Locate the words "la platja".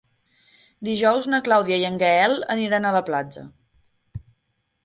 2.97-3.45